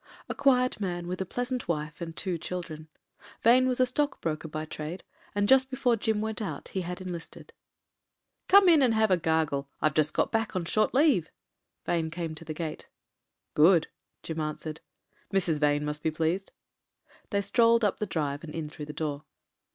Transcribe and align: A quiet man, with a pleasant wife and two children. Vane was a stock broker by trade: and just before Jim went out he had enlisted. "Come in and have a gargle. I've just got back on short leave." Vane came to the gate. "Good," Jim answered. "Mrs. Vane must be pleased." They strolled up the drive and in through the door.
A 0.27 0.33
quiet 0.33 0.79
man, 0.79 1.07
with 1.07 1.21
a 1.21 1.27
pleasant 1.27 1.67
wife 1.67 2.01
and 2.01 2.15
two 2.15 2.39
children. 2.39 2.87
Vane 3.43 3.67
was 3.67 3.79
a 3.79 3.85
stock 3.85 4.19
broker 4.19 4.47
by 4.47 4.65
trade: 4.65 5.03
and 5.35 5.47
just 5.47 5.69
before 5.69 5.95
Jim 5.95 6.21
went 6.21 6.41
out 6.41 6.69
he 6.69 6.81
had 6.81 7.01
enlisted. 7.01 7.53
"Come 8.47 8.67
in 8.67 8.81
and 8.81 8.95
have 8.95 9.11
a 9.11 9.15
gargle. 9.17 9.69
I've 9.79 9.93
just 9.93 10.15
got 10.15 10.31
back 10.31 10.55
on 10.55 10.65
short 10.65 10.95
leave." 10.95 11.29
Vane 11.85 12.09
came 12.09 12.33
to 12.33 12.43
the 12.45 12.51
gate. 12.55 12.89
"Good," 13.53 13.89
Jim 14.23 14.39
answered. 14.39 14.81
"Mrs. 15.31 15.59
Vane 15.59 15.85
must 15.85 16.01
be 16.01 16.09
pleased." 16.09 16.51
They 17.29 17.41
strolled 17.41 17.85
up 17.85 17.97
the 17.99 18.07
drive 18.07 18.43
and 18.43 18.55
in 18.55 18.69
through 18.69 18.85
the 18.87 18.93
door. 18.93 19.25